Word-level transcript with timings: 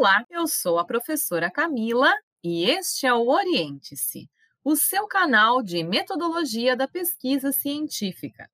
Olá, 0.00 0.24
eu 0.30 0.48
sou 0.48 0.78
a 0.78 0.84
professora 0.86 1.50
Camila 1.50 2.10
e 2.42 2.64
este 2.64 3.06
é 3.06 3.12
o 3.12 3.28
Oriente-se, 3.28 4.30
o 4.64 4.74
seu 4.74 5.06
canal 5.06 5.62
de 5.62 5.84
metodologia 5.84 6.74
da 6.74 6.88
pesquisa 6.88 7.52
científica. 7.52 8.48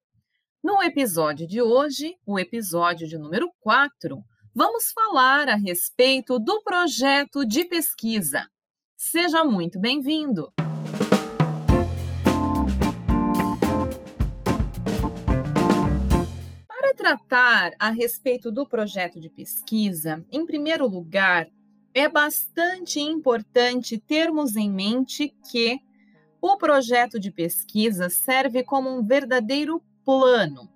No 0.61 0.83
episódio 0.83 1.47
de 1.47 1.63
hoje, 1.63 2.17
o 2.27 2.37
episódio 2.37 3.07
de 3.07 3.17
número 3.17 3.49
4, 3.61 4.21
vamos 4.53 4.91
falar 4.91 5.49
a 5.49 5.55
respeito 5.55 6.41
do 6.41 6.61
projeto 6.65 7.47
de 7.47 7.65
pesquisa. 7.65 8.51
Seja 8.97 9.45
muito 9.45 9.79
bem-vindo! 9.79 10.53
Tratar 17.07 17.73
a 17.79 17.91
respeito 17.91 18.51
do 18.51 18.67
projeto 18.67 19.21
de 19.21 19.31
pesquisa, 19.31 20.25
em 20.33 20.45
primeiro 20.45 20.89
lugar, 20.89 21.47
é 21.95 22.09
bastante 22.09 22.99
importante 22.99 23.97
termos 23.97 24.57
em 24.57 24.69
mente 24.69 25.33
que 25.49 25.79
o 26.41 26.57
projeto 26.57 27.21
de 27.21 27.31
pesquisa 27.31 28.11
serve 28.11 28.65
como 28.65 28.91
um 28.91 29.07
verdadeiro 29.07 29.81
plano. 30.05 30.69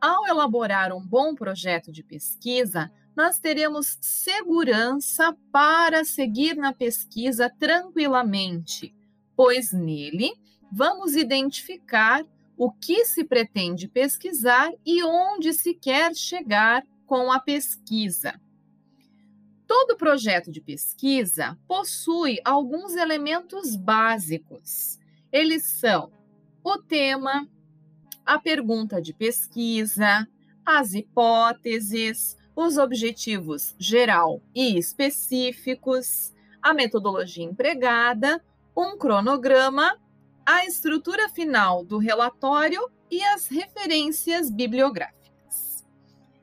Ao 0.00 0.28
elaborar 0.28 0.92
um 0.92 1.04
bom 1.04 1.34
projeto 1.34 1.90
de 1.90 2.04
pesquisa, 2.04 2.88
nós 3.16 3.40
teremos 3.40 3.98
segurança 4.00 5.36
para 5.50 6.04
seguir 6.04 6.54
na 6.54 6.72
pesquisa 6.72 7.52
tranquilamente, 7.58 8.94
pois 9.34 9.72
nele 9.72 10.30
vamos 10.70 11.16
identificar 11.16 12.24
o 12.58 12.72
que 12.72 13.04
se 13.04 13.24
pretende 13.24 13.86
pesquisar 13.86 14.72
e 14.84 15.04
onde 15.04 15.52
se 15.52 15.72
quer 15.72 16.12
chegar 16.14 16.84
com 17.06 17.30
a 17.30 17.38
pesquisa. 17.38 18.38
Todo 19.64 19.96
projeto 19.96 20.50
de 20.50 20.60
pesquisa 20.60 21.56
possui 21.68 22.38
alguns 22.44 22.96
elementos 22.96 23.76
básicos. 23.76 24.98
Eles 25.30 25.64
são 25.66 26.10
o 26.64 26.78
tema, 26.78 27.48
a 28.26 28.38
pergunta 28.38 29.00
de 29.00 29.14
pesquisa, 29.14 30.26
as 30.66 30.94
hipóteses, 30.94 32.36
os 32.56 32.76
objetivos 32.76 33.76
geral 33.78 34.42
e 34.52 34.76
específicos, 34.76 36.34
a 36.60 36.74
metodologia 36.74 37.44
empregada, 37.44 38.42
um 38.76 38.98
cronograma, 38.98 39.96
a 40.48 40.64
estrutura 40.64 41.28
final 41.28 41.84
do 41.84 41.98
relatório 41.98 42.80
e 43.10 43.22
as 43.22 43.48
referências 43.48 44.50
bibliográficas. 44.50 45.84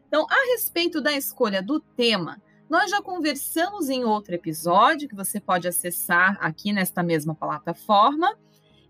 Então, 0.08 0.28
a 0.30 0.52
respeito 0.52 1.02
da 1.02 1.12
escolha 1.14 1.60
do 1.60 1.80
tema, 1.80 2.40
nós 2.70 2.92
já 2.92 3.02
conversamos 3.02 3.90
em 3.90 4.04
outro 4.06 4.36
episódio 4.36 5.10
que 5.10 5.16
você 5.16 5.40
pode 5.40 5.68
acessar 5.68 6.38
aqui 6.40 6.72
nesta 6.72 7.02
mesma 7.02 7.34
plataforma 7.34 8.38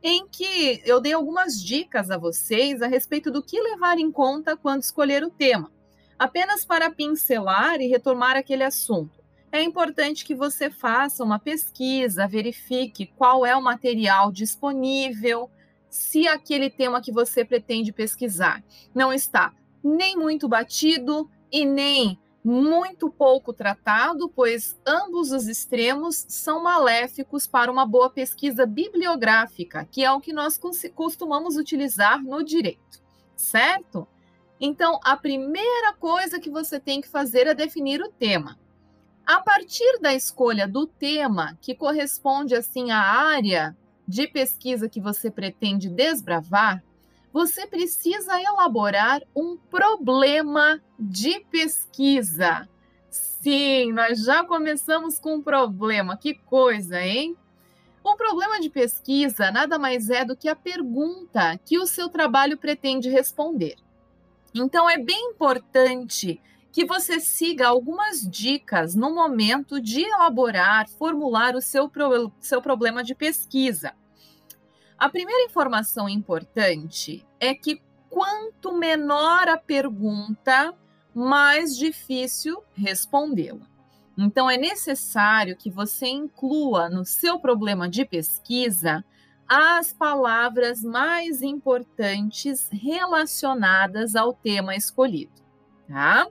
em 0.04 0.28
que 0.28 0.82
eu 0.84 1.00
dei 1.00 1.14
algumas 1.14 1.64
dicas 1.64 2.12
a 2.12 2.18
vocês 2.18 2.82
a 2.82 2.88
respeito 2.88 3.32
do 3.32 3.42
que 3.42 3.58
levar 3.58 3.98
em 3.98 4.12
conta 4.12 4.58
quando 4.58 4.82
escolher 4.82 5.24
o 5.24 5.30
tema. 5.30 5.72
Apenas 6.20 6.66
para 6.66 6.92
pincelar 6.92 7.80
e 7.80 7.88
retomar 7.88 8.36
aquele 8.36 8.66
assunto. 8.66 9.25
É 9.56 9.64
importante 9.64 10.26
que 10.26 10.36
você 10.36 10.70
faça 10.70 11.24
uma 11.24 11.40
pesquisa, 11.40 12.28
verifique 12.28 13.06
qual 13.16 13.46
é 13.46 13.56
o 13.56 13.64
material 13.64 14.30
disponível, 14.30 15.50
se 15.90 16.28
aquele 16.28 16.70
tema 16.70 17.02
que 17.02 17.10
você 17.10 17.46
pretende 17.46 17.94
pesquisar 17.94 18.62
não 18.94 19.14
está 19.14 19.54
nem 19.82 20.18
muito 20.18 20.50
batido 20.50 21.32
e 21.50 21.64
nem 21.64 22.20
muito 22.44 23.10
pouco 23.10 23.54
tratado, 23.54 24.28
pois 24.28 24.78
ambos 24.86 25.32
os 25.32 25.48
extremos 25.48 26.26
são 26.28 26.62
maléficos 26.62 27.48
para 27.48 27.72
uma 27.72 27.86
boa 27.86 28.10
pesquisa 28.10 28.66
bibliográfica, 28.66 29.88
que 29.90 30.04
é 30.04 30.12
o 30.12 30.20
que 30.20 30.34
nós 30.34 30.60
costumamos 30.94 31.56
utilizar 31.56 32.22
no 32.22 32.44
direito, 32.44 33.02
certo? 33.38 34.06
Então, 34.60 35.00
a 35.02 35.16
primeira 35.16 35.94
coisa 35.94 36.42
que 36.42 36.50
você 36.50 36.78
tem 36.78 37.00
que 37.00 37.08
fazer 37.08 37.48
é 37.48 37.54
definir 37.54 38.02
o 38.02 38.12
tema. 38.12 38.60
A 39.26 39.40
partir 39.40 40.00
da 40.00 40.14
escolha 40.14 40.68
do 40.68 40.86
tema, 40.86 41.58
que 41.60 41.74
corresponde 41.74 42.54
assim 42.54 42.92
à 42.92 43.00
área 43.00 43.76
de 44.08 44.28
pesquisa 44.28 44.88
que 44.88 45.02
você 45.02 45.32
pretende 45.32 45.90
desbravar, 45.90 46.84
você 47.34 47.66
precisa 47.66 48.40
elaborar 48.40 49.22
um 49.36 49.58
problema 49.58 50.80
de 51.00 51.40
pesquisa. 51.52 52.70
Sim, 53.10 53.92
nós 53.94 54.24
já 54.24 54.44
começamos 54.44 55.20
com 55.20 55.36
um 55.36 55.42
problema. 55.42 56.16
Que 56.16 56.36
coisa, 56.36 57.02
hein? 57.02 57.36
O 58.04 58.16
problema 58.16 58.60
de 58.60 58.70
pesquisa 58.70 59.52
nada 59.52 59.80
mais 59.80 60.12
é 60.12 60.24
do 60.24 60.38
que 60.38 60.48
a 60.48 60.56
pergunta 60.56 61.60
que 61.66 61.80
o 61.80 61.88
seu 61.88 62.10
trabalho 62.10 62.58
pretende 62.58 63.10
responder. 63.10 63.76
Então, 64.54 64.88
é 64.88 64.98
bem 64.98 65.32
importante 65.32 66.40
que 66.76 66.84
você 66.84 67.22
siga 67.22 67.70
algumas 67.70 68.30
dicas 68.30 68.96
no 68.96 69.16
momento 69.16 69.80
de 69.80 70.02
elaborar, 70.02 70.90
formular 70.90 71.56
o 71.56 71.62
seu, 71.62 71.88
pro, 71.88 72.30
seu 72.42 72.62
problema 72.62 73.02
de 73.02 73.16
pesquisa. 73.16 73.94
A 74.98 75.08
primeira 75.08 75.46
informação 75.46 76.10
importante 76.10 77.26
é 77.40 77.56
que 77.56 77.82
quanto 78.10 78.74
menor 78.74 79.48
a 79.48 79.58
pergunta, 79.58 80.74
mais 81.14 81.78
difícil 81.78 82.62
respondê-la. 82.74 83.66
Então, 84.18 84.50
é 84.50 84.58
necessário 84.58 85.56
que 85.56 85.70
você 85.70 86.08
inclua 86.08 86.90
no 86.90 87.06
seu 87.06 87.40
problema 87.40 87.88
de 87.88 88.04
pesquisa 88.04 89.02
as 89.48 89.94
palavras 89.94 90.84
mais 90.84 91.42
importantes 91.42 92.68
relacionadas 92.70 94.14
ao 94.14 94.34
tema 94.34 94.76
escolhido, 94.76 95.42
tá? 95.88 96.28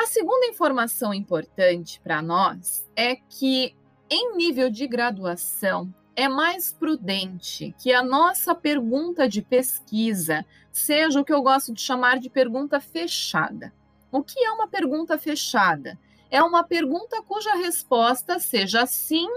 A 0.00 0.06
segunda 0.06 0.46
informação 0.46 1.12
importante 1.12 2.00
para 2.00 2.22
nós 2.22 2.88
é 2.96 3.16
que, 3.16 3.76
em 4.08 4.34
nível 4.34 4.70
de 4.70 4.86
graduação, 4.86 5.94
é 6.16 6.26
mais 6.26 6.72
prudente 6.72 7.74
que 7.78 7.92
a 7.92 8.02
nossa 8.02 8.54
pergunta 8.54 9.28
de 9.28 9.42
pesquisa 9.42 10.42
seja 10.72 11.20
o 11.20 11.24
que 11.24 11.34
eu 11.34 11.42
gosto 11.42 11.74
de 11.74 11.82
chamar 11.82 12.18
de 12.18 12.30
pergunta 12.30 12.80
fechada. 12.80 13.74
O 14.10 14.22
que 14.22 14.42
é 14.42 14.50
uma 14.50 14.66
pergunta 14.66 15.18
fechada? 15.18 15.98
É 16.30 16.42
uma 16.42 16.64
pergunta 16.64 17.22
cuja 17.22 17.54
resposta 17.56 18.38
seja 18.38 18.86
sim 18.86 19.28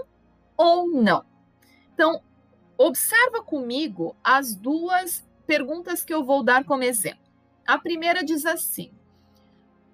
ou 0.56 0.88
não. 0.88 1.26
Então, 1.92 2.22
observa 2.78 3.42
comigo 3.42 4.16
as 4.24 4.54
duas 4.54 5.22
perguntas 5.46 6.02
que 6.02 6.14
eu 6.14 6.24
vou 6.24 6.42
dar 6.42 6.64
como 6.64 6.84
exemplo. 6.84 7.20
A 7.66 7.76
primeira 7.76 8.24
diz 8.24 8.46
assim: 8.46 8.90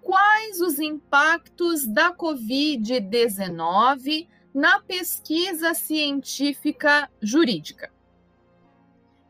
Quais 0.02 0.60
os 0.60 0.78
impactos 0.78 1.86
da 1.86 2.14
Covid-19 2.14 4.28
na 4.52 4.80
pesquisa 4.80 5.72
científica 5.74 7.08
jurídica? 7.20 7.90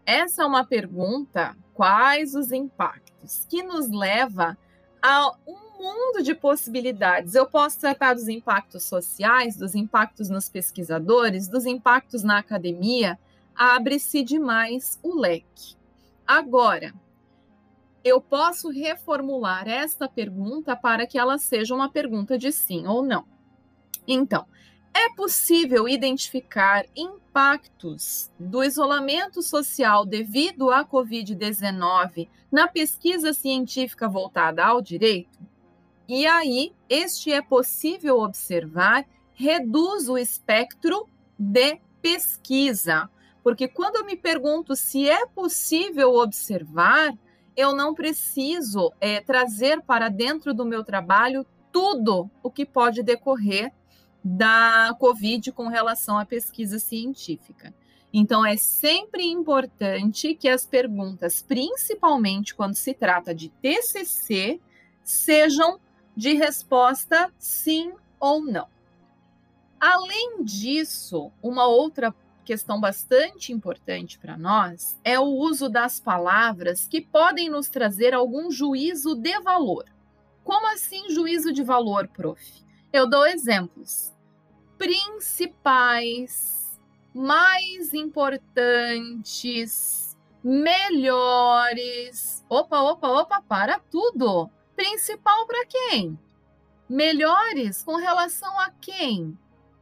Essa 0.06 0.42
é 0.42 0.46
uma 0.46 0.64
pergunta, 0.64 1.54
quais 1.74 2.34
os 2.34 2.50
impactos, 2.52 3.46
que 3.48 3.62
nos 3.62 3.90
leva 3.90 4.56
a 5.02 5.30
um 5.46 5.70
mundo 5.80 6.22
de 6.22 6.34
possibilidades. 6.34 7.34
Eu 7.34 7.46
posso 7.46 7.80
tratar 7.80 8.14
dos 8.14 8.28
impactos 8.28 8.84
sociais, 8.84 9.56
dos 9.56 9.74
impactos 9.74 10.28
nos 10.28 10.48
pesquisadores, 10.48 11.48
dos 11.48 11.66
impactos 11.66 12.22
na 12.22 12.38
academia, 12.38 13.18
abre-se 13.54 14.22
demais 14.22 14.98
o 15.02 15.18
leque. 15.18 15.76
Agora, 16.26 16.94
eu 18.04 18.20
posso 18.20 18.70
reformular 18.70 19.68
esta 19.68 20.08
pergunta 20.08 20.74
para 20.74 21.06
que 21.06 21.18
ela 21.18 21.38
seja 21.38 21.74
uma 21.74 21.90
pergunta 21.90 22.38
de 22.38 22.50
sim 22.50 22.86
ou 22.86 23.02
não. 23.02 23.24
Então, 24.06 24.46
é 24.92 25.14
possível 25.14 25.88
identificar 25.88 26.84
impactos 26.96 28.30
do 28.38 28.64
isolamento 28.64 29.42
social 29.42 30.04
devido 30.04 30.70
à 30.70 30.84
Covid-19 30.84 32.28
na 32.50 32.66
pesquisa 32.66 33.32
científica 33.32 34.08
voltada 34.08 34.64
ao 34.64 34.82
direito? 34.82 35.38
E 36.08 36.26
aí, 36.26 36.72
este 36.88 37.32
é 37.32 37.40
possível 37.40 38.18
observar 38.18 39.06
reduz 39.32 40.08
o 40.08 40.18
espectro 40.18 41.08
de 41.38 41.78
pesquisa. 42.02 43.08
Porque 43.42 43.68
quando 43.68 43.96
eu 43.96 44.04
me 44.04 44.16
pergunto 44.16 44.76
se 44.76 45.08
é 45.08 45.24
possível 45.26 46.14
observar, 46.16 47.16
eu 47.56 47.74
não 47.74 47.94
preciso 47.94 48.92
é, 49.00 49.20
trazer 49.20 49.80
para 49.82 50.08
dentro 50.08 50.54
do 50.54 50.64
meu 50.64 50.84
trabalho 50.84 51.44
tudo 51.72 52.30
o 52.42 52.50
que 52.50 52.64
pode 52.64 53.02
decorrer 53.02 53.72
da 54.22 54.94
Covid 54.98 55.52
com 55.52 55.68
relação 55.68 56.18
à 56.18 56.26
pesquisa 56.26 56.78
científica. 56.78 57.74
Então, 58.12 58.44
é 58.44 58.56
sempre 58.56 59.24
importante 59.24 60.34
que 60.34 60.48
as 60.48 60.66
perguntas, 60.66 61.42
principalmente 61.42 62.54
quando 62.54 62.74
se 62.74 62.92
trata 62.92 63.34
de 63.34 63.48
TCC, 63.48 64.60
sejam 65.02 65.78
de 66.16 66.34
resposta 66.34 67.32
sim 67.38 67.92
ou 68.18 68.42
não. 68.42 68.66
Além 69.78 70.42
disso, 70.44 71.30
uma 71.42 71.66
outra 71.66 72.14
questão 72.44 72.80
bastante 72.80 73.52
importante 73.52 74.18
para 74.18 74.36
nós 74.36 74.98
é 75.04 75.18
o 75.18 75.24
uso 75.24 75.68
das 75.68 76.00
palavras 76.00 76.86
que 76.86 77.00
podem 77.00 77.48
nos 77.48 77.68
trazer 77.68 78.14
algum 78.14 78.50
juízo 78.50 79.14
de 79.14 79.38
valor. 79.40 79.84
Como 80.42 80.66
assim 80.72 81.10
juízo 81.10 81.52
de 81.52 81.62
valor, 81.62 82.08
prof? 82.08 82.42
Eu 82.92 83.08
dou 83.08 83.24
exemplos. 83.26 84.12
Principais, 84.76 86.80
mais 87.14 87.94
importantes, 87.94 90.18
melhores. 90.42 92.44
Opa, 92.48 92.80
opa, 92.80 93.08
opa, 93.08 93.40
para 93.42 93.78
tudo. 93.78 94.50
Principal 94.74 95.46
para 95.46 95.66
quem? 95.66 96.18
Melhores 96.88 97.82
com 97.82 97.96
relação 97.96 98.58
a 98.58 98.70
quem? 98.70 99.38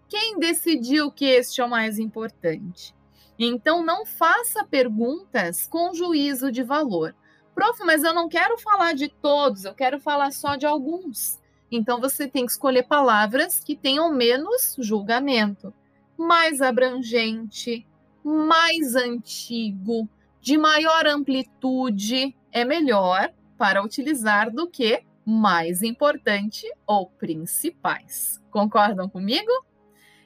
Quem 0.08 0.38
decidiu 0.38 1.10
que 1.10 1.26
este 1.26 1.60
é 1.60 1.64
o 1.64 1.68
mais 1.68 1.98
importante? 1.98 2.94
Então, 3.38 3.84
não 3.84 4.04
faça 4.04 4.64
perguntas 4.64 5.66
com 5.66 5.94
juízo 5.94 6.50
de 6.50 6.62
valor. 6.62 7.14
Prof, 7.54 7.84
mas 7.84 8.02
eu 8.02 8.14
não 8.14 8.28
quero 8.28 8.58
falar 8.58 8.94
de 8.94 9.08
todos, 9.08 9.64
eu 9.64 9.74
quero 9.74 10.00
falar 10.00 10.32
só 10.32 10.56
de 10.56 10.66
alguns. 10.66 11.38
Então, 11.70 12.00
você 12.00 12.26
tem 12.26 12.46
que 12.46 12.52
escolher 12.52 12.84
palavras 12.84 13.58
que 13.58 13.76
tenham 13.76 14.12
menos 14.12 14.76
julgamento, 14.78 15.72
mais 16.16 16.62
abrangente, 16.62 17.86
mais 18.24 18.94
antigo, 18.94 20.08
de 20.40 20.56
maior 20.56 21.06
amplitude, 21.06 22.34
é 22.50 22.64
melhor 22.64 23.32
para 23.56 23.82
utilizar 23.82 24.50
do 24.50 24.68
que 24.68 25.02
mais 25.24 25.82
importante 25.82 26.66
ou 26.86 27.10
principais. 27.10 28.40
Concordam 28.50 29.08
comigo? 29.08 29.50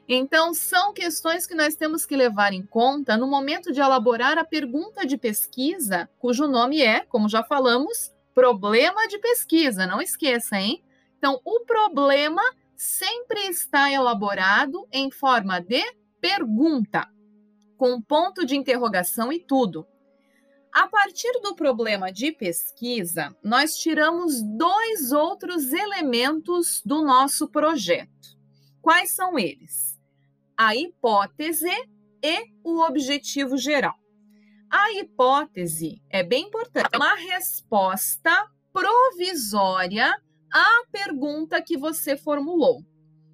Então, 0.09 0.53
são 0.53 0.93
questões 0.93 1.47
que 1.47 1.55
nós 1.55 1.77
temos 1.77 2.05
que 2.05 2.17
levar 2.17 2.53
em 2.53 2.65
conta 2.65 3.17
no 3.17 3.27
momento 3.27 3.73
de 3.73 3.81
elaborar 3.81 4.37
a 4.37 4.45
pergunta 4.45 5.07
de 5.07 5.17
pesquisa, 5.17 6.09
cujo 6.19 6.49
nome 6.49 6.83
é, 6.83 7.01
como 7.01 7.29
já 7.29 7.43
falamos, 7.45 8.13
problema 8.35 9.07
de 9.07 9.19
pesquisa. 9.19 9.87
Não 9.87 10.01
esqueça, 10.03 10.59
hein? 10.59 10.83
Então, 11.17 11.41
o 11.45 11.61
problema 11.61 12.43
sempre 12.77 13.41
está 13.43 13.91
elaborado 13.91 14.89
em 14.91 15.11
forma 15.11 15.61
de 15.61 15.83
pergunta, 16.21 17.09
com 17.77 18.03
ponto 18.03 18.45
de 18.45 18.57
interrogação 18.57 19.33
e 19.33 19.39
tudo. 19.39 19.87
A 20.73 20.89
partir 20.89 21.31
do 21.43 21.55
problema 21.55 22.11
de 22.11 22.33
pesquisa, 22.33 23.37
nós 23.43 23.75
tiramos 23.75 24.43
dois 24.43 25.13
outros 25.13 25.73
elementos 25.73 26.83
do 26.85 27.05
nosso 27.05 27.47
projeto. 27.47 28.37
Quais 28.81 29.15
são 29.15 29.39
eles? 29.39 29.92
A 30.62 30.76
hipótese 30.76 31.69
e 32.23 32.44
o 32.62 32.81
objetivo 32.82 33.56
geral. 33.56 33.94
A 34.70 34.93
hipótese 34.93 36.00
é 36.09 36.23
bem 36.23 36.47
importante, 36.47 36.88
é 36.93 36.97
uma 36.97 37.17
resposta 37.17 38.31
provisória 38.73 40.09
à 40.53 40.85
pergunta 40.93 41.61
que 41.61 41.76
você 41.76 42.17
formulou. 42.17 42.81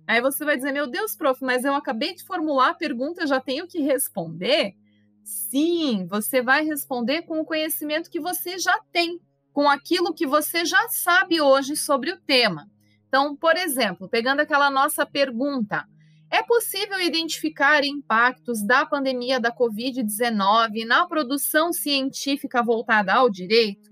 Aí 0.06 0.22
você 0.22 0.42
vai 0.42 0.56
dizer: 0.56 0.72
Meu 0.72 0.86
Deus, 0.86 1.14
prof, 1.14 1.44
mas 1.44 1.66
eu 1.66 1.75
acabei 1.75 2.14
de 2.14 2.25
formular 2.25 2.70
a 2.70 2.75
pergunta, 2.75 3.26
já 3.26 3.38
tenho 3.38 3.69
que 3.69 3.81
responder? 3.81 4.74
Sim, 5.22 6.06
você 6.06 6.40
vai 6.40 6.64
responder 6.64 7.22
com 7.22 7.40
o 7.40 7.44
conhecimento 7.44 8.10
que 8.10 8.19
você 8.19 8.58
já 8.58 8.81
tem, 8.90 9.20
com 9.52 9.69
aquilo 9.69 10.14
que 10.14 10.26
você 10.26 10.64
já 10.64 10.88
sabe 10.88 11.42
hoje 11.42 11.76
sobre 11.76 12.10
o 12.10 12.20
tema. 12.22 12.66
Então, 13.06 13.36
por 13.36 13.54
exemplo, 13.54 14.08
pegando 14.08 14.40
aquela 14.40 14.70
nossa 14.70 15.04
pergunta, 15.04 15.86
é 16.30 16.42
possível 16.42 17.00
identificar 17.00 17.84
impactos 17.84 18.62
da 18.62 18.84
pandemia 18.84 19.40
da 19.40 19.50
Covid-19 19.50 20.84
na 20.86 21.06
produção 21.06 21.72
científica 21.72 22.62
voltada 22.62 23.14
ao 23.14 23.30
direito? 23.30 23.90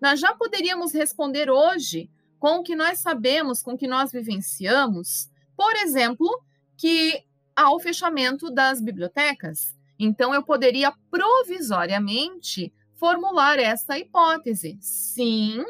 Nós 0.00 0.20
já 0.20 0.34
poderíamos 0.34 0.92
responder 0.92 1.50
hoje 1.50 2.10
com 2.38 2.58
o 2.58 2.62
que 2.62 2.76
nós 2.76 3.00
sabemos, 3.00 3.62
com 3.62 3.72
o 3.72 3.78
que 3.78 3.88
nós 3.88 4.12
vivenciamos, 4.12 5.28
por 5.56 5.74
exemplo, 5.76 6.28
que 6.76 7.24
há 7.56 7.74
o 7.74 7.80
fechamento 7.80 8.50
das 8.50 8.80
bibliotecas. 8.80 9.76
Então, 9.98 10.32
eu 10.32 10.44
poderia 10.44 10.92
provisoriamente 11.10 12.72
formular 12.94 13.58
essa 13.58 13.98
hipótese. 13.98 14.78
Sim, 14.80 15.64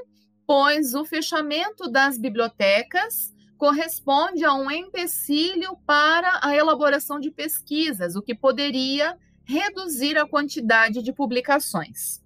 pois 0.46 0.94
o 0.94 1.04
fechamento 1.04 1.90
das 1.90 2.18
bibliotecas 2.18 3.32
corresponde 3.58 4.44
a 4.44 4.54
um 4.54 4.70
empecilho 4.70 5.76
para 5.84 6.38
a 6.42 6.54
elaboração 6.54 7.18
de 7.18 7.30
pesquisas, 7.30 8.14
o 8.14 8.22
que 8.22 8.34
poderia 8.34 9.18
reduzir 9.44 10.16
a 10.16 10.26
quantidade 10.26 11.02
de 11.02 11.12
publicações. 11.12 12.22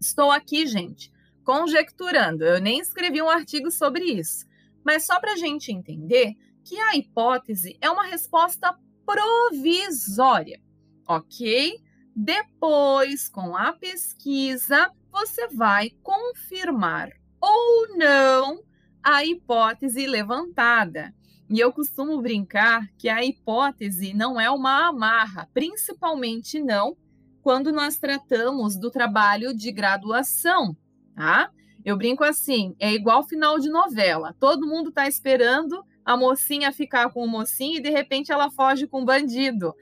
Estou 0.00 0.30
aqui, 0.30 0.66
gente, 0.66 1.12
conjecturando, 1.44 2.44
eu 2.44 2.60
nem 2.60 2.78
escrevi 2.78 3.20
um 3.20 3.28
artigo 3.28 3.70
sobre 3.70 4.04
isso, 4.04 4.46
mas 4.84 5.04
só 5.04 5.18
para 5.18 5.32
a 5.32 5.36
gente 5.36 5.72
entender 5.72 6.34
que 6.64 6.78
a 6.78 6.94
hipótese 6.94 7.76
é 7.80 7.90
uma 7.90 8.04
resposta 8.04 8.72
provisória, 9.04 10.60
ok? 11.08 11.80
Depois, 12.14 13.28
com 13.28 13.56
a 13.56 13.72
pesquisa, 13.72 14.90
você 15.10 15.48
vai 15.48 15.90
confirmar 16.02 17.10
ou 17.40 17.96
não 17.96 18.69
a 19.02 19.24
hipótese 19.24 20.06
levantada. 20.06 21.14
E 21.48 21.58
eu 21.58 21.72
costumo 21.72 22.20
brincar 22.22 22.86
que 22.96 23.08
a 23.08 23.24
hipótese 23.24 24.14
não 24.14 24.40
é 24.40 24.48
uma 24.50 24.88
amarra, 24.88 25.48
principalmente 25.52 26.62
não 26.62 26.96
quando 27.42 27.72
nós 27.72 27.98
tratamos 27.98 28.76
do 28.76 28.90
trabalho 28.90 29.54
de 29.56 29.72
graduação, 29.72 30.76
tá? 31.14 31.50
Eu 31.84 31.96
brinco 31.96 32.22
assim, 32.22 32.76
é 32.78 32.92
igual 32.92 33.26
final 33.26 33.58
de 33.58 33.70
novela. 33.70 34.34
Todo 34.38 34.66
mundo 34.66 34.90
está 34.90 35.08
esperando 35.08 35.82
a 36.04 36.16
mocinha 36.16 36.72
ficar 36.72 37.10
com 37.10 37.24
o 37.24 37.28
mocinho 37.28 37.78
e 37.78 37.82
de 37.82 37.90
repente 37.90 38.30
ela 38.30 38.50
foge 38.50 38.86
com 38.86 39.02
o 39.02 39.04
bandido. 39.04 39.74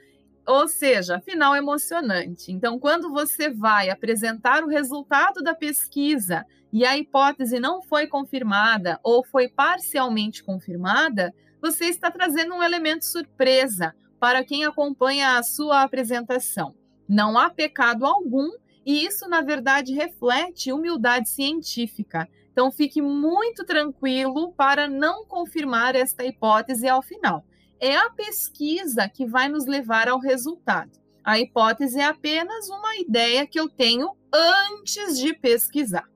Ou 0.48 0.66
seja, 0.66 1.20
final 1.20 1.54
emocionante. 1.54 2.50
Então, 2.50 2.78
quando 2.78 3.10
você 3.10 3.50
vai 3.50 3.90
apresentar 3.90 4.64
o 4.64 4.68
resultado 4.68 5.42
da 5.42 5.54
pesquisa 5.54 6.42
e 6.72 6.86
a 6.86 6.96
hipótese 6.96 7.60
não 7.60 7.82
foi 7.82 8.06
confirmada 8.06 8.98
ou 9.02 9.22
foi 9.22 9.46
parcialmente 9.46 10.42
confirmada, 10.42 11.34
você 11.60 11.84
está 11.84 12.10
trazendo 12.10 12.54
um 12.54 12.62
elemento 12.62 13.04
surpresa 13.04 13.94
para 14.18 14.42
quem 14.42 14.64
acompanha 14.64 15.37
a 15.37 15.42
sua 15.42 15.82
apresentação. 15.82 16.75
Não 17.06 17.37
há 17.37 17.50
pecado 17.50 18.06
algum 18.06 18.49
e 18.87 19.04
isso, 19.04 19.28
na 19.28 19.42
verdade, 19.42 19.92
reflete 19.92 20.73
humildade 20.73 21.28
científica. 21.28 22.26
Então, 22.50 22.73
fique 22.73 23.02
muito 23.02 23.66
tranquilo 23.66 24.54
para 24.54 24.88
não 24.88 25.26
confirmar 25.26 25.94
esta 25.94 26.25
hipótese 26.25 26.88
ao 26.88 27.02
final. 27.02 27.44
É 27.80 27.97
a 27.97 28.11
pesquisa 28.11 29.08
que 29.08 29.26
vai 29.26 29.49
nos 29.49 29.66
levar 29.66 30.08
ao 30.08 30.18
resultado. 30.18 30.90
A 31.25 31.38
hipótese 31.38 32.00
é 32.00 32.04
apenas 32.04 32.68
uma 32.68 32.97
ideia 32.97 33.47
que 33.47 33.61
eu 33.61 33.68
tenho 33.68 34.16
antes 34.32 35.18
de 35.18 35.35
pesquisar. 35.35 36.08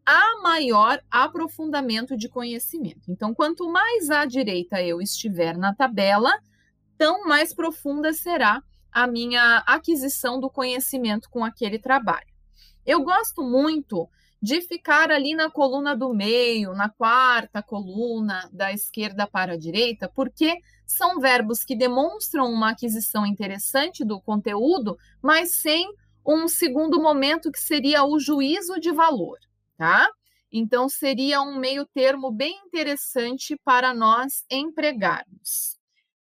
a 0.03 0.41
maior 0.41 0.99
aprofundamento 1.11 2.17
de 2.17 2.27
conhecimento. 2.27 3.03
Então, 3.07 3.35
quanto 3.35 3.69
mais 3.69 4.09
à 4.09 4.25
direita 4.25 4.81
eu 4.81 4.99
estiver 4.99 5.55
na 5.55 5.75
tabela, 5.75 6.31
tão 6.97 7.23
mais 7.27 7.53
profunda 7.53 8.11
será 8.13 8.63
a 8.91 9.05
minha 9.05 9.57
aquisição 9.67 10.39
do 10.39 10.49
conhecimento 10.49 11.29
com 11.29 11.45
aquele 11.45 11.77
trabalho. 11.77 12.33
Eu 12.83 13.03
gosto 13.03 13.43
muito 13.43 14.09
de 14.41 14.59
ficar 14.61 15.11
ali 15.11 15.35
na 15.35 15.51
coluna 15.51 15.95
do 15.95 16.15
meio, 16.15 16.73
na 16.73 16.89
quarta 16.89 17.61
coluna, 17.61 18.49
da 18.51 18.73
esquerda 18.73 19.27
para 19.27 19.53
a 19.53 19.57
direita, 19.57 20.11
porque 20.15 20.57
são 20.83 21.19
verbos 21.19 21.63
que 21.63 21.75
demonstram 21.75 22.51
uma 22.51 22.71
aquisição 22.71 23.23
interessante 23.23 24.03
do 24.03 24.19
conteúdo, 24.19 24.97
mas 25.21 25.61
sem 25.61 25.93
um 26.25 26.47
segundo 26.47 27.01
momento 27.01 27.51
que 27.51 27.59
seria 27.59 28.03
o 28.03 28.19
juízo 28.19 28.79
de 28.79 28.91
valor, 28.91 29.37
tá? 29.77 30.09
Então, 30.51 30.87
seria 30.87 31.41
um 31.41 31.59
meio 31.59 31.85
termo 31.85 32.31
bem 32.31 32.57
interessante 32.65 33.59
para 33.63 33.93
nós 33.93 34.45
empregarmos. 34.49 35.77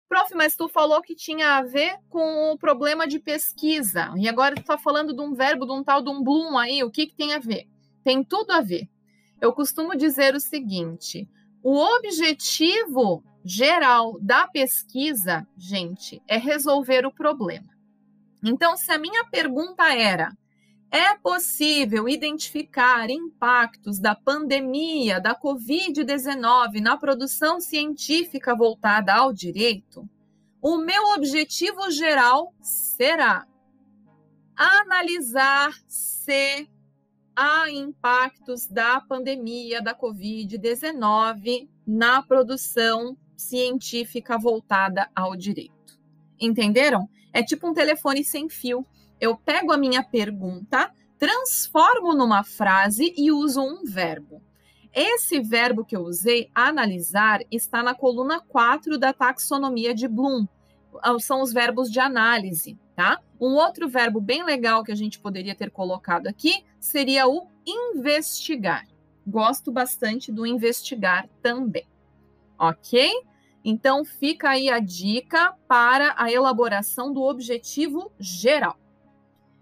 Prof, 0.09 0.33
mas 0.35 0.55
tu 0.55 0.67
falou 0.67 1.01
que 1.01 1.15
tinha 1.15 1.57
a 1.57 1.63
ver 1.63 1.97
com 2.09 2.51
o 2.51 2.57
problema 2.57 3.07
de 3.07 3.19
pesquisa, 3.19 4.13
e 4.17 4.27
agora 4.27 4.55
tu 4.55 4.61
está 4.61 4.77
falando 4.77 5.13
de 5.13 5.21
um 5.21 5.33
verbo, 5.33 5.65
de 5.65 5.71
um 5.71 5.83
tal 5.83 6.01
de 6.01 6.09
um 6.09 6.23
Bloom 6.23 6.57
aí, 6.57 6.83
o 6.83 6.91
que, 6.91 7.07
que 7.07 7.15
tem 7.15 7.33
a 7.33 7.39
ver? 7.39 7.67
Tem 8.03 8.23
tudo 8.23 8.51
a 8.51 8.61
ver. 8.61 8.87
Eu 9.41 9.51
costumo 9.51 9.95
dizer 9.95 10.33
o 10.35 10.39
seguinte: 10.39 11.27
o 11.61 11.77
objetivo 11.77 13.23
geral 13.43 14.17
da 14.21 14.47
pesquisa, 14.47 15.47
gente, 15.57 16.21
é 16.27 16.37
resolver 16.37 17.05
o 17.05 17.11
problema. 17.13 17.74
Então, 18.45 18.77
se 18.77 18.91
a 18.91 18.99
minha 18.99 19.25
pergunta 19.25 19.91
era: 19.91 20.31
é 20.91 21.15
possível 21.17 22.07
identificar 22.07 23.09
impactos 23.09 23.99
da 23.99 24.13
pandemia 24.13 25.19
da 25.19 25.35
Covid-19 25.35 26.79
na 26.79 26.95
produção 26.95 27.59
científica 27.59 28.55
voltada 28.55 29.15
ao 29.15 29.33
direito? 29.33 30.07
O 30.61 30.77
meu 30.77 31.13
objetivo 31.15 31.89
geral 31.89 32.53
será 32.61 33.47
analisar 34.55 35.73
se 35.87 36.69
há 37.35 37.69
impactos 37.69 38.67
da 38.67 39.01
pandemia 39.01 39.81
da 39.81 39.93
Covid-19 39.93 41.67
na 41.85 42.21
produção 42.23 43.17
científica 43.35 44.37
voltada 44.37 45.09
ao 45.15 45.35
direito. 45.35 45.74
Entenderam? 46.39 47.09
É 47.33 47.43
tipo 47.43 47.67
um 47.67 47.73
telefone 47.73 48.23
sem 48.23 48.49
fio 48.49 48.85
eu 49.19 49.35
pego 49.35 49.71
a 49.71 49.77
minha 49.77 50.03
pergunta, 50.03 50.91
transformo 51.17 52.13
numa 52.13 52.43
frase 52.43 53.13
e 53.17 53.31
uso 53.31 53.61
um 53.61 53.83
verbo. 53.85 54.41
Esse 54.93 55.39
verbo 55.41 55.83
que 55.83 55.95
eu 55.95 56.01
usei, 56.01 56.49
analisar, 56.53 57.41
está 57.51 57.83
na 57.83 57.93
coluna 57.93 58.39
4 58.39 58.97
da 58.97 59.11
taxonomia 59.13 59.93
de 59.93 60.07
Bloom. 60.07 60.47
Ah, 61.01 61.17
são 61.19 61.41
os 61.41 61.51
verbos 61.51 61.91
de 61.91 61.99
análise, 61.99 62.77
tá? 62.95 63.19
Um 63.39 63.55
outro 63.55 63.89
verbo 63.89 64.21
bem 64.21 64.43
legal 64.43 64.83
que 64.83 64.91
a 64.91 64.95
gente 64.95 65.19
poderia 65.19 65.55
ter 65.55 65.69
colocado 65.69 66.27
aqui 66.27 66.63
seria 66.79 67.27
o 67.27 67.47
investigar. 67.65 68.85
Gosto 69.27 69.71
bastante 69.71 70.31
do 70.31 70.45
investigar 70.45 71.27
também. 71.41 71.85
Ok? 72.57 73.11
Então, 73.67 74.05
fica 74.05 74.51
aí 74.51 74.69
a 74.69 74.77
dica 74.77 75.55
para 75.67 76.13
a 76.17 76.31
elaboração 76.31 77.11
do 77.11 77.23
objetivo 77.23 78.11
geral. 78.19 78.77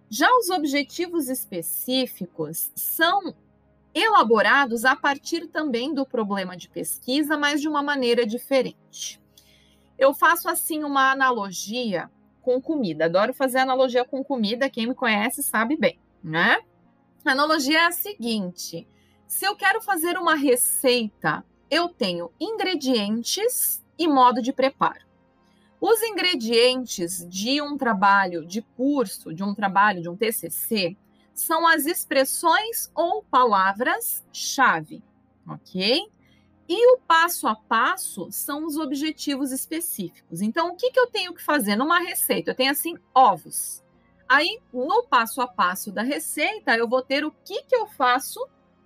Já 0.10 0.30
os 0.36 0.50
objetivos 0.50 1.30
específicos 1.30 2.70
são 2.76 3.34
elaborados 3.94 4.84
a 4.84 4.94
partir 4.94 5.48
também 5.48 5.94
do 5.94 6.06
problema 6.06 6.58
de 6.58 6.68
pesquisa, 6.68 7.38
mas 7.38 7.62
de 7.62 7.70
uma 7.70 7.82
maneira 7.82 8.26
diferente. 8.26 9.22
Eu 9.98 10.14
faço 10.14 10.50
assim 10.50 10.84
uma 10.84 11.10
analogia 11.10 12.12
com 12.42 12.62
comida. 12.62 13.06
Adoro 13.06 13.34
fazer 13.34 13.60
analogia 13.60 14.04
com 14.04 14.22
comida, 14.22 14.70
quem 14.70 14.86
me 14.86 14.94
conhece 14.94 15.42
sabe 15.42 15.78
bem, 15.78 15.98
né? 16.22 16.60
A 17.24 17.32
analogia 17.32 17.80
é 17.80 17.86
a 17.86 17.92
seguinte: 17.92 18.86
se 19.26 19.46
eu 19.46 19.56
quero 19.56 19.82
fazer 19.82 20.18
uma 20.18 20.36
receita, 20.36 21.46
eu 21.72 21.88
tenho 21.88 22.32
ingredientes 22.38 23.83
e 23.98 24.08
modo 24.08 24.42
de 24.42 24.54
preparo. 24.54 25.06
Os 25.80 26.02
ingredientes 26.02 27.28
de 27.28 27.62
um 27.62 27.78
trabalho 27.78 28.46
de 28.46 28.62
curso, 28.62 29.34
de 29.34 29.44
um 29.44 29.54
trabalho 29.54 30.02
de 30.02 30.10
um 30.10 30.16
TCC, 30.16 30.96
são 31.34 31.68
as 31.68 31.86
expressões 31.86 32.90
ou 32.96 33.24
palavras-chave, 33.24 35.04
ok? 35.48 36.08
E 36.70 36.94
o 36.94 37.00
passo 37.00 37.48
a 37.48 37.56
passo 37.56 38.32
são 38.32 38.66
os 38.66 38.78
objetivos 38.78 39.52
específicos. 39.52 40.42
Então, 40.42 40.70
o 40.70 40.76
que, 40.76 40.92
que 40.92 41.00
eu 41.00 41.08
tenho 41.08 41.34
que 41.34 41.44
fazer 41.44 41.76
numa 41.76 42.00
receita? 42.00 42.52
Eu 42.52 42.56
tenho 42.56 42.72
assim 42.72 42.98
ovos. 43.14 43.84
Aí, 44.30 44.60
no 44.72 45.04
passo 45.04 45.42
a 45.42 45.48
passo 45.48 45.92
da 45.92 46.02
receita, 46.02 46.78
eu 46.78 46.88
vou 46.88 47.02
ter 47.02 47.26
o 47.26 47.32
que, 47.44 47.64
que 47.64 47.76
eu 47.76 47.88
faço 47.88 48.40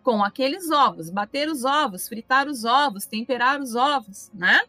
com 0.03 0.23
aqueles 0.23 0.71
ovos: 0.71 1.09
bater 1.09 1.47
os 1.47 1.63
ovos, 1.63 2.07
fritar 2.07 2.47
os 2.47 2.65
ovos, 2.65 3.05
temperar 3.05 3.61
os 3.61 3.75
ovos, 3.75 4.31
né? 4.33 4.61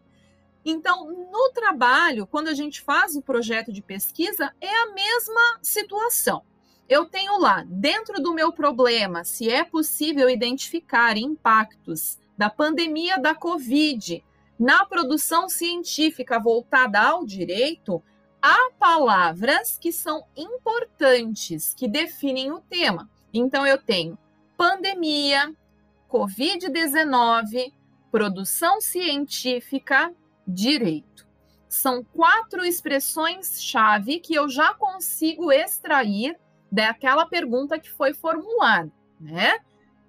Então, 0.70 1.10
no 1.10 1.50
trabalho, 1.54 2.26
quando 2.26 2.48
a 2.48 2.52
gente 2.52 2.82
faz 2.82 3.16
o 3.16 3.22
projeto 3.22 3.72
de 3.72 3.80
pesquisa, 3.80 4.52
é 4.60 4.68
a 4.68 4.92
mesma 4.92 5.58
situação. 5.62 6.42
Eu 6.86 7.06
tenho 7.06 7.38
lá, 7.38 7.64
dentro 7.66 8.22
do 8.22 8.34
meu 8.34 8.52
problema, 8.52 9.24
se 9.24 9.48
é 9.48 9.64
possível 9.64 10.28
identificar 10.28 11.16
impactos 11.16 12.18
da 12.36 12.50
pandemia 12.50 13.18
da 13.18 13.34
Covid 13.34 14.22
na 14.58 14.84
produção 14.84 15.48
científica 15.48 16.38
voltada 16.38 17.00
ao 17.00 17.24
direito, 17.24 18.02
há 18.42 18.70
palavras 18.78 19.78
que 19.80 19.90
são 19.90 20.26
importantes, 20.36 21.72
que 21.72 21.88
definem 21.88 22.52
o 22.52 22.60
tema. 22.60 23.08
Então, 23.32 23.66
eu 23.66 23.78
tenho 23.78 24.18
pandemia, 24.54 25.50
Covid-19, 26.10 27.72
produção 28.10 28.82
científica 28.82 30.14
direito. 30.48 31.28
São 31.68 32.02
quatro 32.02 32.64
expressões-chave 32.64 34.20
que 34.20 34.34
eu 34.34 34.48
já 34.48 34.72
consigo 34.72 35.52
extrair 35.52 36.38
daquela 36.72 37.26
pergunta 37.26 37.78
que 37.78 37.90
foi 37.90 38.14
formulada, 38.14 38.90
né? 39.20 39.58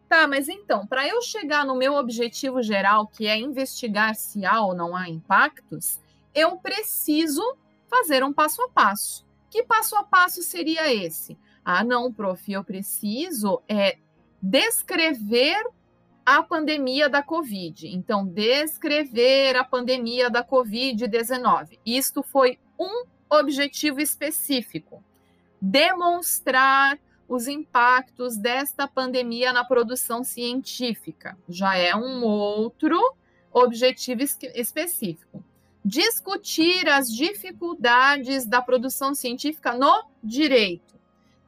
Tá, 0.08 0.28
mas 0.28 0.48
então, 0.50 0.88
para 0.88 1.08
eu 1.08 1.22
chegar 1.22 1.66
no 1.66 1.76
meu 1.76 1.94
objetivo 1.94 2.64
geral, 2.64 3.06
que 3.06 3.28
é 3.28 3.38
investigar 3.38 4.16
se 4.16 4.46
há 4.46 4.62
ou 4.62 4.74
não 4.74 4.96
há 4.96 5.08
impactos, 5.08 6.00
eu 6.34 6.58
preciso 6.58 7.44
fazer 7.88 8.24
um 8.24 8.34
passo 8.34 8.62
a 8.64 8.70
passo. 8.70 9.28
Que 9.52 9.64
passo 9.64 9.96
a 9.96 10.04
passo 10.04 10.42
seria 10.42 10.92
esse? 10.92 11.38
Ah, 11.64 11.84
não, 11.84 12.12
prof, 12.12 12.52
eu 12.52 12.64
preciso 12.64 13.62
é 13.68 13.98
descrever 14.42 15.64
a 16.26 16.44
pandemia 16.44 17.10
da 17.10 17.24
Covid. 17.24 17.88
Então, 17.88 18.26
descrever 18.26 19.56
a 19.56 19.64
pandemia 19.64 20.30
da 20.30 20.44
Covid-19. 20.44 21.80
Isto 21.86 22.22
foi 22.22 22.60
um 22.80 23.06
objetivo 23.30 24.00
específico. 24.00 25.04
Demonstrar 25.62 26.98
os 27.28 27.48
impactos 27.48 28.36
desta 28.38 28.88
pandemia 28.88 29.54
na 29.54 29.64
produção 29.64 30.24
científica. 30.24 31.38
Já 31.48 31.78
é 31.78 31.96
um 31.96 32.24
outro 32.24 32.98
objetivo 33.54 34.22
específico. 34.56 35.44
Discutir 35.86 36.90
as 36.90 37.14
dificuldades 37.14 38.46
da 38.46 38.62
produção 38.62 39.14
científica 39.14 39.74
no 39.74 40.06
direito. 40.24 40.99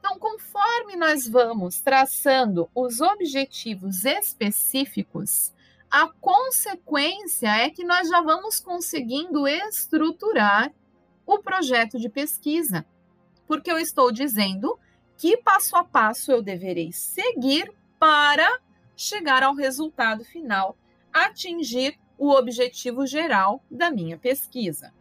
Então, 0.04 0.18
conforme 0.18 0.96
nós 0.96 1.28
vamos 1.28 1.80
traçando 1.80 2.68
os 2.74 3.00
objetivos 3.00 4.04
específicos, 4.04 5.52
a 5.88 6.08
consequência 6.20 7.46
é 7.46 7.70
que 7.70 7.84
nós 7.84 8.08
já 8.08 8.20
vamos 8.20 8.58
conseguindo 8.58 9.46
estruturar 9.46 10.74
o 11.24 11.38
projeto 11.38 12.00
de 12.00 12.08
pesquisa, 12.08 12.84
porque 13.46 13.70
eu 13.70 13.78
estou 13.78 14.10
dizendo 14.10 14.76
que 15.16 15.36
passo 15.36 15.76
a 15.76 15.84
passo 15.84 16.32
eu 16.32 16.42
deverei 16.42 16.90
seguir 16.90 17.72
para 17.96 18.58
chegar 18.96 19.44
ao 19.44 19.54
resultado 19.54 20.24
final, 20.24 20.76
atingir 21.12 21.96
o 22.18 22.30
objetivo 22.30 23.06
geral 23.06 23.62
da 23.70 23.88
minha 23.88 24.18
pesquisa. 24.18 24.92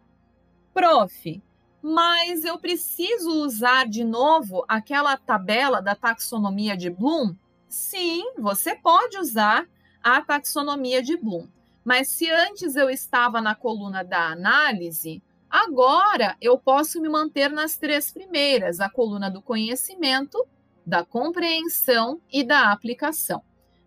Prof, 0.72 1.42
mas 1.82 2.46
eu 2.46 2.60
preciso 2.60 3.44
usar 3.44 3.88
de 3.88 4.04
novo 4.04 4.64
aquela 4.68 5.18
tabela 5.18 5.82
da 5.82 5.96
taxonomia 5.96 6.78
de 6.78 6.90
Bloom? 6.90 7.36
Sim, 7.68 8.34
você 8.38 8.76
pode 8.76 9.18
usar 9.18 9.68
a 10.04 10.22
taxonomia 10.22 11.02
de 11.02 11.18
Bloom. 11.18 11.48
Mas 11.84 12.10
se 12.10 12.30
antes 12.30 12.76
eu 12.76 12.90
estava 12.90 13.42
na 13.42 13.56
coluna 13.56 14.04
da 14.04 14.30
análise, 14.30 15.24
agora 15.50 16.38
eu 16.40 16.58
posso 16.58 17.02
me 17.02 17.10
manter 17.10 17.50
nas 17.50 17.78
três 17.78 18.12
primeiras: 18.12 18.80
a 18.80 18.90
coluna 18.90 19.32
do 19.32 19.42
conhecimento, 19.42 20.46
da 20.86 21.04
compreensão 21.04 22.22
e 22.32 22.44
da 22.44 22.72
aplicação. 22.72 23.42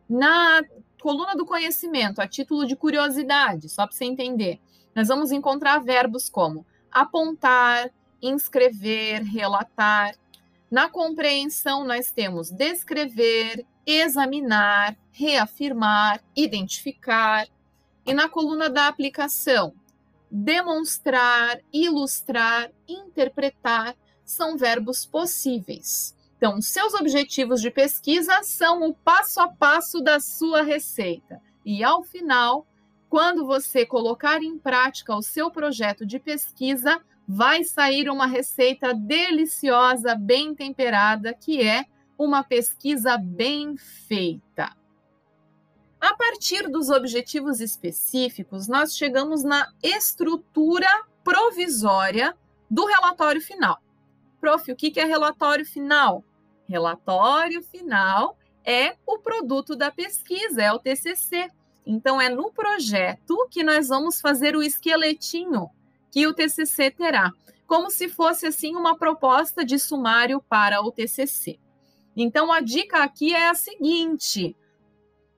Na 0.09 0.63
coluna 1.01 1.37
do 1.37 1.47
conhecimento, 1.47 2.21
a 2.21 2.27
título 2.27 2.67
de 2.67 2.75
curiosidade, 2.75 3.69
só 3.69 3.87
para 3.87 3.95
você 3.95 4.05
entender, 4.05 4.59
nós 4.95 5.09
vamos 5.09 5.31
encontrar 5.31 5.79
verbos 5.79 6.29
como 6.29 6.67
apontar, 6.95 7.91
inscrever, 8.23 9.23
relatar. 9.25 10.15
Na 10.71 10.89
compreensão, 10.89 11.85
nós 11.85 12.13
temos 12.13 12.51
descrever, 12.51 13.67
examinar, 13.85 14.97
reafirmar, 15.11 16.23
identificar. 16.35 17.47
E 18.07 18.15
na 18.15 18.29
coluna 18.29 18.71
da 18.71 18.87
aplicação, 18.87 19.75
demonstrar, 20.31 21.61
ilustrar, 21.73 22.71
interpretar 22.89 23.97
são 24.25 24.57
verbos 24.57 25.05
possíveis. 25.05 26.15
Então, 26.37 26.61
seus 26.61 26.95
objetivos 26.95 27.61
de 27.61 27.71
pesquisa 27.71 28.43
são 28.43 28.83
o 28.83 28.95
passo 28.95 29.41
a 29.41 29.49
passo 29.49 30.01
da 30.01 30.21
sua 30.21 30.63
receita. 30.63 31.41
E 31.65 31.83
ao 31.83 32.03
final, 32.03 32.67
quando 33.09 33.47
você 33.47 33.87
colocar 33.87 34.43
em 34.43 34.59
prática 34.59 35.15
o 35.15 35.23
seu 35.23 35.51
projeto 35.51 36.05
de 36.05 36.19
pesquisa, 36.19 37.01
vai 37.27 37.65
sair 37.65 38.09
uma 38.09 38.27
receita 38.27 38.93
deliciosa, 38.93 40.15
bem 40.15 40.55
temperada, 40.55 41.33
que 41.33 41.63
é 41.63 41.87
uma 42.19 42.43
pesquisa 42.43 43.17
bem 43.17 43.77
feita. 43.77 44.71
A 46.01 46.15
partir 46.15 46.69
dos 46.69 46.91
objetivos 46.91 47.61
específicos, 47.61 48.69
nós 48.69 48.97
chegamos 48.97 49.43
na 49.43 49.67
estrutura 49.83 50.87
provisória 51.23 52.37
do 52.71 52.85
relatório 52.85 53.41
final. 53.41 53.81
Prof, 54.41 54.71
o 54.71 54.77
que 54.77 55.01
é 55.01 55.05
relatório 55.05 55.65
final? 55.65 56.23
Relatório 56.69 57.63
final 57.63 58.37
é 58.65 58.97
o 59.07 59.19
produto 59.19 59.75
da 59.75 59.91
pesquisa, 59.91 60.63
é 60.63 60.73
o 60.73 60.79
TCC. 60.79 61.51
Então, 61.87 62.21
é 62.21 62.29
no 62.29 62.51
projeto 62.51 63.47
que 63.51 63.63
nós 63.63 63.89
vamos 63.89 64.21
fazer 64.21 64.57
o 64.57 64.63
esqueletinho 64.63 65.69
que 66.11 66.27
o 66.27 66.33
TCC 66.33 66.91
terá, 66.91 67.31
como 67.67 67.91
se 67.91 68.09
fosse 68.09 68.47
assim 68.47 68.75
uma 68.75 68.97
proposta 68.97 69.65
de 69.65 69.79
sumário 69.79 70.41
para 70.49 70.81
o 70.81 70.91
TCC. 70.91 71.59
Então, 72.17 72.53
a 72.53 72.61
dica 72.61 73.03
aqui 73.03 73.35
é 73.35 73.49
a 73.49 73.55
seguinte: 73.55 74.57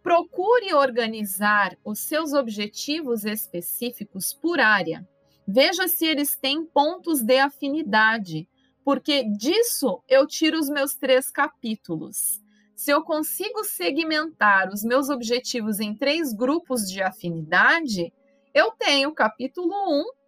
procure 0.03 0.75
organizar 0.75 1.76
os 1.85 1.99
seus 2.00 2.33
objetivos 2.33 3.25
específicos 3.25 4.33
por 4.33 4.61
área. 4.61 5.09
Veja 5.49 5.89
se 5.89 6.06
eles 6.06 6.37
têm 6.37 6.65
pontos 6.65 7.23
de 7.23 7.39
afinidade, 7.39 8.49
porque 8.85 9.25
disso 9.25 10.02
eu 10.09 10.26
tiro 10.26 10.59
os 10.59 10.69
meus 10.69 10.95
três 10.95 11.30
capítulos 11.30 12.41
se 12.76 12.91
eu 12.91 13.02
consigo 13.02 13.65
segmentar 13.65 14.69
os 14.69 14.84
meus 14.84 15.08
objetivos 15.08 15.80
em 15.80 15.95
três 15.95 16.34
grupos 16.34 16.82
de 16.82 17.00
afinidade, 17.00 18.12
eu 18.52 18.71
tenho 18.73 19.15
capítulo 19.15 19.73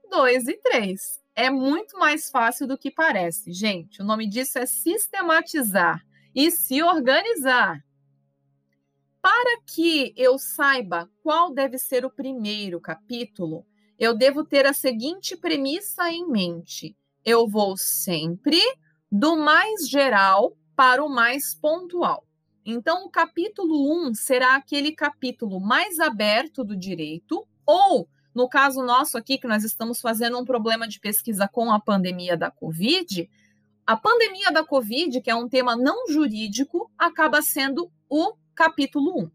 1, 0.07 0.09
2 0.11 0.49
e 0.49 0.57
3. 0.57 1.21
É 1.37 1.51
muito 1.51 1.99
mais 1.99 2.31
fácil 2.31 2.67
do 2.67 2.79
que 2.79 2.91
parece. 2.91 3.53
Gente, 3.53 4.01
o 4.01 4.05
nome 4.05 4.27
disso 4.27 4.59
é 4.59 4.65
sistematizar 4.65 6.03
e 6.35 6.51
se 6.51 6.83
organizar. 6.83 7.85
Para 9.21 9.61
que 9.67 10.15
eu 10.17 10.39
saiba 10.39 11.09
qual 11.23 11.53
deve 11.53 11.77
ser 11.77 12.07
o 12.07 12.11
primeiro 12.11 12.81
capítulo, 12.81 13.67
eu 13.99 14.17
devo 14.17 14.43
ter 14.43 14.65
a 14.65 14.73
seguinte 14.73 15.37
premissa 15.37 16.11
em 16.11 16.27
mente: 16.27 16.97
eu 17.23 17.47
vou 17.47 17.77
sempre 17.77 18.61
do 19.13 19.37
mais 19.37 19.87
geral 19.87 20.57
para 20.75 21.05
o 21.05 21.11
mais 21.11 21.55
pontual. 21.55 22.28
Então, 22.71 23.07
o 23.07 23.09
capítulo 23.09 24.09
1 24.09 24.13
será 24.13 24.55
aquele 24.55 24.93
capítulo 24.93 25.59
mais 25.59 25.99
aberto 25.99 26.63
do 26.63 26.77
direito, 26.77 27.49
ou, 27.65 28.07
no 28.35 28.47
caso 28.47 28.83
nosso 28.83 29.17
aqui, 29.17 29.39
que 29.39 29.47
nós 29.47 29.65
estamos 29.65 30.03
fazendo 30.03 30.39
um 30.39 30.45
problema 30.45 30.87
de 30.87 31.01
pesquisa 31.01 31.49
com 31.49 31.73
a 31.73 31.81
pandemia 31.81 32.37
da 32.37 32.51
Covid, 32.51 33.27
a 33.87 33.97
pandemia 33.97 34.53
da 34.53 34.63
Covid, 34.63 35.19
que 35.23 35.31
é 35.31 35.35
um 35.35 35.49
tema 35.49 35.75
não 35.75 36.09
jurídico, 36.09 36.93
acaba 36.99 37.41
sendo 37.41 37.91
o 38.07 38.35
capítulo 38.55 39.19
1. 39.19 39.31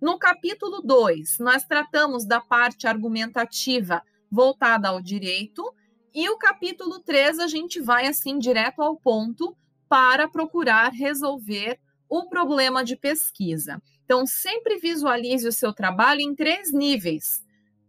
No 0.00 0.18
capítulo 0.18 0.82
2, 0.82 1.38
nós 1.38 1.64
tratamos 1.64 2.26
da 2.26 2.40
parte 2.40 2.88
argumentativa 2.88 4.02
voltada 4.28 4.88
ao 4.88 5.00
direito, 5.00 5.72
e 6.12 6.28
o 6.28 6.36
capítulo 6.36 6.98
3 6.98 7.38
a 7.38 7.46
gente 7.46 7.80
vai 7.80 8.08
assim 8.08 8.40
direto 8.40 8.82
ao 8.82 8.96
ponto 8.96 9.56
para 9.88 10.26
procurar 10.26 10.90
resolver 10.90 11.78
o 12.12 12.28
problema 12.28 12.84
de 12.84 12.94
pesquisa. 12.94 13.82
Então, 14.04 14.26
sempre 14.26 14.76
visualize 14.76 15.48
o 15.48 15.52
seu 15.52 15.72
trabalho 15.72 16.20
em 16.20 16.34
três 16.34 16.70
níveis: 16.70 17.42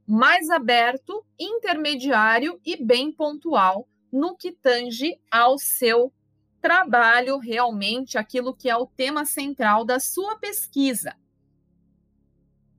mais 0.08 0.50
aberto, 0.50 1.26
intermediário 1.38 2.58
e 2.66 2.82
bem 2.82 3.12
pontual, 3.12 3.86
no 4.10 4.34
que 4.38 4.54
tange 4.54 5.20
ao 5.30 5.58
seu 5.58 6.14
trabalho, 6.62 7.38
realmente 7.38 8.18
aquilo 8.18 8.56
que 8.56 8.70
é 8.70 8.78
o 8.78 8.88
tema 8.88 9.26
central 9.26 9.84
da 9.84 10.00
sua 10.00 10.38
pesquisa. 10.38 11.14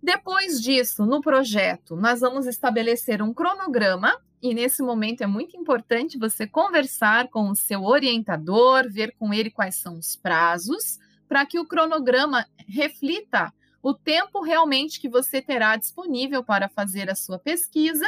Depois 0.03 0.63
disso, 0.63 1.05
no 1.05 1.21
projeto, 1.21 1.95
nós 1.95 2.21
vamos 2.21 2.47
estabelecer 2.47 3.21
um 3.21 3.35
cronograma, 3.35 4.19
e 4.41 4.55
nesse 4.55 4.83
momento 4.83 5.23
é 5.23 5.27
muito 5.27 5.59
importante 5.59 6.19
você 6.19 6.47
conversar 6.47 7.29
com 7.29 7.51
o 7.51 7.57
seu 7.57 7.83
orientador, 7.83 8.91
ver 8.91 9.15
com 9.19 9.35
ele 9.35 9.51
quais 9.51 9.75
são 9.75 9.99
os 9.99 10.17
prazos 10.17 10.99
para 11.29 11.45
que 11.47 11.59
o 11.59 11.67
cronograma 11.67 12.47
reflita 12.69 13.53
o 13.83 13.93
tempo 13.93 14.41
realmente 14.41 14.99
que 14.99 15.09
você 15.09 15.43
terá 15.43 15.77
disponível 15.77 16.43
para 16.43 16.69
fazer 16.69 17.11
a 17.11 17.15
sua 17.15 17.39
pesquisa. 17.39 18.07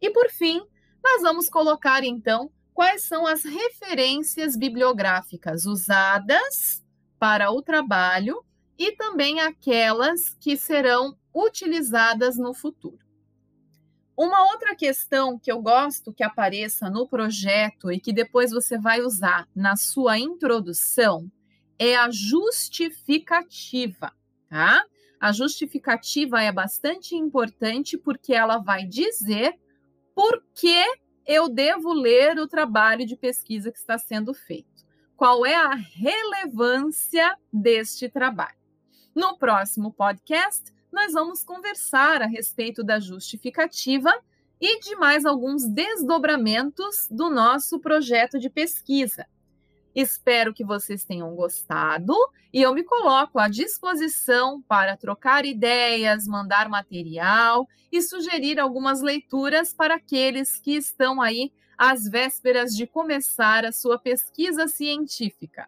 E 0.00 0.10
por 0.10 0.28
fim, 0.30 0.60
nós 1.02 1.22
vamos 1.22 1.48
colocar 1.48 2.02
então 2.02 2.50
quais 2.74 3.04
são 3.04 3.26
as 3.26 3.44
referências 3.44 4.56
bibliográficas 4.56 5.64
usadas 5.64 6.84
para 7.18 7.50
o 7.50 7.62
trabalho 7.62 8.44
e 8.78 8.92
também 8.92 9.40
aquelas 9.40 10.34
que 10.40 10.56
serão 10.56 11.16
utilizadas 11.32 12.36
no 12.36 12.52
futuro. 12.52 12.98
Uma 14.16 14.50
outra 14.50 14.74
questão 14.74 15.38
que 15.38 15.52
eu 15.52 15.60
gosto 15.60 16.12
que 16.12 16.22
apareça 16.22 16.90
no 16.90 17.06
projeto 17.06 17.92
e 17.92 18.00
que 18.00 18.12
depois 18.12 18.50
você 18.50 18.78
vai 18.78 19.02
usar 19.02 19.46
na 19.54 19.76
sua 19.76 20.18
introdução 20.18 21.30
é 21.78 21.96
a 21.96 22.10
justificativa, 22.10 24.12
tá? 24.48 24.84
A 25.20 25.32
justificativa 25.32 26.42
é 26.42 26.52
bastante 26.52 27.14
importante 27.14 27.96
porque 27.96 28.34
ela 28.34 28.58
vai 28.58 28.84
dizer 28.84 29.58
por 30.14 30.42
que 30.54 30.84
eu 31.26 31.48
devo 31.48 31.92
ler 31.92 32.38
o 32.38 32.46
trabalho 32.46 33.04
de 33.04 33.16
pesquisa 33.16 33.72
que 33.72 33.78
está 33.78 33.98
sendo 33.98 34.32
feito. 34.32 34.86
Qual 35.16 35.44
é 35.44 35.54
a 35.54 35.74
relevância 35.74 37.36
deste 37.52 38.08
trabalho? 38.08 38.56
No 39.14 39.36
próximo 39.38 39.92
podcast, 39.92 40.72
nós 40.92 41.14
vamos 41.14 41.42
conversar 41.42 42.22
a 42.22 42.26
respeito 42.26 42.84
da 42.84 43.00
justificativa 43.00 44.12
e 44.60 44.80
de 44.80 44.94
mais 44.96 45.24
alguns 45.24 45.66
desdobramentos 45.66 47.08
do 47.10 47.30
nosso 47.30 47.80
projeto 47.80 48.38
de 48.38 48.48
pesquisa. 48.48 49.26
Espero 49.96 50.52
que 50.52 50.62
vocês 50.62 51.04
tenham 51.04 51.34
gostado 51.34 52.14
e 52.52 52.60
eu 52.60 52.74
me 52.74 52.84
coloco 52.84 53.38
à 53.38 53.48
disposição 53.48 54.60
para 54.68 54.94
trocar 54.94 55.46
ideias, 55.46 56.26
mandar 56.26 56.68
material 56.68 57.66
e 57.90 58.02
sugerir 58.02 58.60
algumas 58.60 59.00
leituras 59.00 59.72
para 59.72 59.94
aqueles 59.94 60.60
que 60.60 60.76
estão 60.76 61.22
aí 61.22 61.50
às 61.78 62.04
vésperas 62.04 62.76
de 62.76 62.86
começar 62.86 63.64
a 63.64 63.72
sua 63.72 63.98
pesquisa 63.98 64.68
científica. 64.68 65.66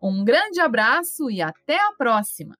Um 0.00 0.24
grande 0.24 0.60
abraço 0.60 1.28
e 1.28 1.42
até 1.42 1.76
a 1.76 1.92
próxima! 1.98 2.54